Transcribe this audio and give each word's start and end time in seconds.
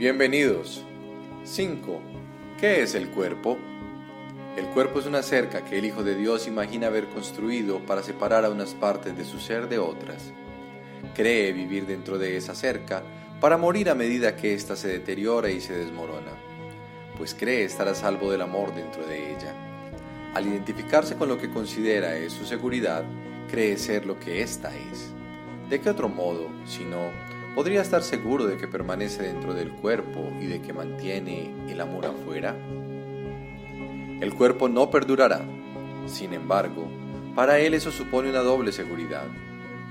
Bienvenidos. 0.00 0.82
5. 1.44 2.00
¿Qué 2.58 2.80
es 2.80 2.94
el 2.94 3.10
cuerpo? 3.10 3.58
El 4.56 4.64
cuerpo 4.68 4.98
es 4.98 5.04
una 5.04 5.22
cerca 5.22 5.62
que 5.62 5.76
el 5.76 5.84
Hijo 5.84 6.02
de 6.02 6.14
Dios 6.14 6.46
imagina 6.46 6.86
haber 6.86 7.04
construido 7.08 7.80
para 7.80 8.02
separar 8.02 8.46
a 8.46 8.48
unas 8.48 8.72
partes 8.72 9.14
de 9.14 9.26
su 9.26 9.38
ser 9.38 9.68
de 9.68 9.78
otras. 9.78 10.32
Cree 11.14 11.52
vivir 11.52 11.84
dentro 11.84 12.16
de 12.16 12.38
esa 12.38 12.54
cerca 12.54 13.02
para 13.42 13.58
morir 13.58 13.90
a 13.90 13.94
medida 13.94 14.36
que 14.36 14.54
ésta 14.54 14.74
se 14.74 14.88
deteriora 14.88 15.50
y 15.50 15.60
se 15.60 15.76
desmorona, 15.76 16.32
pues 17.18 17.34
cree 17.34 17.64
estar 17.64 17.86
a 17.86 17.94
salvo 17.94 18.30
del 18.30 18.40
amor 18.40 18.74
dentro 18.74 19.06
de 19.06 19.32
ella. 19.32 19.52
Al 20.32 20.46
identificarse 20.46 21.16
con 21.16 21.28
lo 21.28 21.36
que 21.36 21.50
considera 21.50 22.16
es 22.16 22.32
su 22.32 22.46
seguridad, 22.46 23.04
cree 23.50 23.76
ser 23.76 24.06
lo 24.06 24.18
que 24.18 24.40
ésta 24.40 24.72
es. 24.74 25.12
¿De 25.68 25.78
qué 25.78 25.90
otro 25.90 26.08
modo, 26.08 26.48
si 26.64 26.86
no, 26.86 27.10
podría 27.54 27.82
estar 27.82 28.02
seguro 28.02 28.46
de 28.46 28.56
que 28.56 28.68
permanece 28.68 29.22
dentro 29.22 29.54
del 29.54 29.70
cuerpo 29.70 30.30
y 30.40 30.46
de 30.46 30.60
que 30.62 30.72
mantiene 30.72 31.52
el 31.68 31.80
amor 31.80 32.06
afuera? 32.06 32.56
El 34.20 34.34
cuerpo 34.34 34.68
no 34.68 34.90
perdurará. 34.90 35.40
Sin 36.06 36.32
embargo, 36.32 36.88
para 37.34 37.58
él 37.58 37.74
eso 37.74 37.90
supone 37.90 38.30
una 38.30 38.40
doble 38.40 38.72
seguridad, 38.72 39.24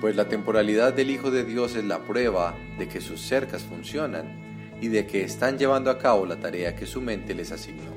pues 0.01 0.15
la 0.15 0.29
temporalidad 0.29 0.93
del 0.93 1.09
Hijo 1.09 1.31
de 1.31 1.43
Dios 1.43 1.75
es 1.75 1.83
la 1.83 1.99
prueba 1.99 2.55
de 2.77 2.87
que 2.87 3.01
sus 3.01 3.21
cercas 3.21 3.63
funcionan 3.63 4.77
y 4.81 4.87
de 4.87 5.05
que 5.07 5.23
están 5.23 5.57
llevando 5.57 5.91
a 5.91 5.97
cabo 5.97 6.25
la 6.25 6.39
tarea 6.39 6.75
que 6.75 6.85
su 6.85 7.01
mente 7.01 7.33
les 7.33 7.51
asignó. 7.51 7.91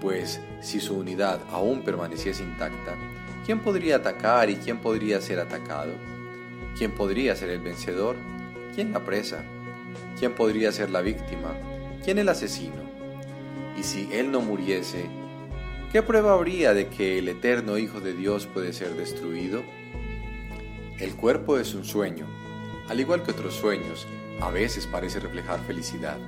Pues 0.00 0.40
si 0.60 0.80
su 0.80 0.96
unidad 0.96 1.40
aún 1.50 1.82
permaneciese 1.82 2.42
intacta, 2.42 2.94
¿quién 3.44 3.60
podría 3.60 3.96
atacar 3.96 4.48
y 4.50 4.56
quién 4.56 4.78
podría 4.78 5.20
ser 5.20 5.40
atacado? 5.40 5.92
¿Quién 6.76 6.92
podría 6.92 7.36
ser 7.36 7.50
el 7.50 7.60
vencedor? 7.60 8.16
¿Quién 8.74 8.92
la 8.92 9.04
presa? 9.04 9.44
¿Quién 10.18 10.34
podría 10.34 10.72
ser 10.72 10.90
la 10.90 11.00
víctima? 11.00 11.56
¿Quién 12.02 12.18
el 12.18 12.28
asesino? 12.28 12.82
Y 13.78 13.84
si 13.84 14.08
él 14.12 14.32
no 14.32 14.40
muriese, 14.40 15.06
¿qué 15.92 16.02
prueba 16.02 16.32
habría 16.32 16.74
de 16.74 16.88
que 16.88 17.18
el 17.18 17.28
eterno 17.28 17.78
Hijo 17.78 18.00
de 18.00 18.14
Dios 18.14 18.46
puede 18.46 18.72
ser 18.72 18.96
destruido? 18.96 19.62
El 20.98 21.14
cuerpo 21.14 21.56
es 21.56 21.74
un 21.74 21.84
sueño. 21.84 22.26
Al 22.88 22.98
igual 22.98 23.22
que 23.22 23.30
otros 23.30 23.54
sueños, 23.54 24.08
a 24.40 24.50
veces 24.50 24.88
parece 24.88 25.20
reflejar 25.20 25.60
felicidad, 25.60 26.18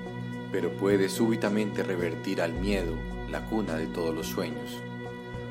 pero 0.53 0.70
puede 0.77 1.08
súbitamente 1.08 1.83
revertir 1.83 2.41
al 2.41 2.53
miedo, 2.53 2.94
la 3.28 3.44
cuna 3.44 3.75
de 3.75 3.88
todos 3.88 4.14
los 4.14 4.28
sueños. 4.28 4.81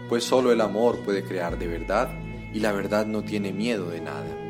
Pues 0.08 0.24
solo 0.24 0.54
el 0.54 0.62
amor 0.62 1.00
puede 1.00 1.24
crear 1.24 1.60
de 1.60 1.68
verdad 1.68 2.10
y 2.54 2.62
la 2.62 2.72
verdad 2.72 3.06
no 3.06 3.24
tiene 3.24 3.52
miedo 3.52 3.90
de 3.90 4.00
nada. 4.00 4.45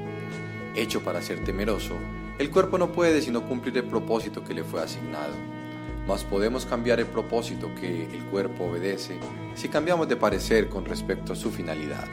Hecho 0.75 1.01
para 1.01 1.21
ser 1.21 1.41
temeroso, 1.41 1.95
el 2.37 2.51
cuerpo 2.51 2.77
no 2.77 2.91
puede 2.91 3.21
sino 3.21 3.47
cumplir 3.47 3.77
el 3.77 3.85
propósito 3.85 4.43
que 4.43 4.53
le 4.53 4.65
fue 4.65 4.81
asignado. 4.81 5.33
Mas 6.05 6.25
podemos 6.25 6.65
cambiar 6.65 6.99
el 6.99 7.05
propósito 7.05 7.73
que 7.79 8.03
el 8.03 8.25
cuerpo 8.25 8.65
obedece 8.65 9.17
si 9.55 9.69
cambiamos 9.69 10.09
de 10.09 10.17
parecer 10.17 10.67
con 10.67 10.83
respecto 10.83 11.31
a 11.31 11.35
su 11.37 11.49
finalidad. 11.49 12.07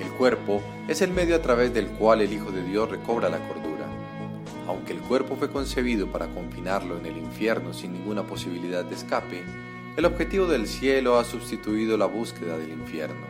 El 0.00 0.08
cuerpo 0.12 0.62
es 0.88 1.02
el 1.02 1.12
medio 1.12 1.36
a 1.36 1.42
través 1.42 1.74
del 1.74 1.86
cual 1.86 2.22
el 2.22 2.32
Hijo 2.32 2.50
de 2.50 2.64
Dios 2.64 2.90
recobra 2.90 3.28
la 3.28 3.46
cordura. 3.46 3.86
Aunque 4.66 4.94
el 4.94 5.00
cuerpo 5.00 5.36
fue 5.36 5.50
concebido 5.50 6.06
para 6.06 6.28
confinarlo 6.28 6.96
en 6.98 7.04
el 7.04 7.18
infierno 7.18 7.74
sin 7.74 7.92
ninguna 7.92 8.22
posibilidad 8.22 8.86
de 8.86 8.94
escape, 8.94 9.42
el 9.98 10.06
objetivo 10.06 10.46
del 10.46 10.66
cielo 10.66 11.18
ha 11.18 11.24
sustituido 11.24 11.98
la 11.98 12.06
búsqueda 12.06 12.56
del 12.56 12.70
infierno. 12.70 13.26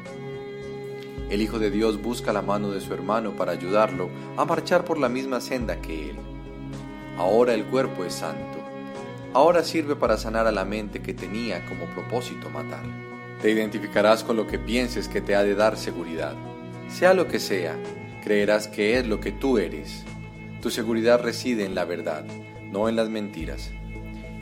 El 1.32 1.40
Hijo 1.40 1.58
de 1.58 1.70
Dios 1.70 2.02
busca 2.02 2.30
la 2.30 2.42
mano 2.42 2.72
de 2.72 2.82
su 2.82 2.92
hermano 2.92 3.34
para 3.34 3.52
ayudarlo 3.52 4.10
a 4.36 4.44
marchar 4.44 4.84
por 4.84 4.98
la 4.98 5.08
misma 5.08 5.40
senda 5.40 5.80
que 5.80 6.10
él. 6.10 6.16
Ahora 7.16 7.54
el 7.54 7.64
cuerpo 7.64 8.04
es 8.04 8.12
santo. 8.12 8.58
Ahora 9.32 9.64
sirve 9.64 9.96
para 9.96 10.18
sanar 10.18 10.46
a 10.46 10.52
la 10.52 10.66
mente 10.66 11.00
que 11.00 11.14
tenía 11.14 11.64
como 11.64 11.86
propósito 11.86 12.50
matar. 12.50 12.82
Te 13.40 13.50
identificarás 13.50 14.24
con 14.24 14.36
lo 14.36 14.46
que 14.46 14.58
pienses 14.58 15.08
que 15.08 15.22
te 15.22 15.34
ha 15.34 15.42
de 15.42 15.54
dar 15.54 15.78
seguridad. 15.78 16.34
Sea 16.90 17.14
lo 17.14 17.26
que 17.28 17.40
sea, 17.40 17.78
creerás 18.22 18.68
que 18.68 18.98
es 18.98 19.06
lo 19.06 19.18
que 19.18 19.32
tú 19.32 19.56
eres. 19.56 20.04
Tu 20.60 20.68
seguridad 20.68 21.22
reside 21.22 21.64
en 21.64 21.74
la 21.74 21.86
verdad, 21.86 22.26
no 22.70 22.90
en 22.90 22.96
las 22.96 23.08
mentiras. 23.08 23.70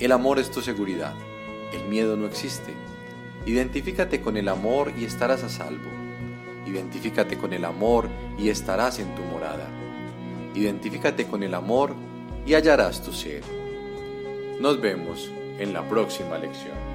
El 0.00 0.10
amor 0.10 0.40
es 0.40 0.50
tu 0.50 0.60
seguridad. 0.60 1.14
El 1.72 1.84
miedo 1.88 2.16
no 2.16 2.26
existe. 2.26 2.74
Identifícate 3.46 4.20
con 4.20 4.36
el 4.36 4.48
amor 4.48 4.92
y 4.98 5.04
estarás 5.04 5.44
a 5.44 5.48
salvo. 5.48 6.09
Identifícate 6.70 7.36
con 7.36 7.52
el 7.52 7.64
amor 7.64 8.08
y 8.38 8.48
estarás 8.48 9.00
en 9.00 9.12
tu 9.16 9.22
morada. 9.22 9.68
Identifícate 10.54 11.26
con 11.26 11.42
el 11.42 11.54
amor 11.54 11.94
y 12.46 12.54
hallarás 12.54 13.02
tu 13.02 13.12
ser. 13.12 13.42
Nos 14.60 14.80
vemos 14.80 15.32
en 15.58 15.72
la 15.72 15.88
próxima 15.88 16.38
lección. 16.38 16.89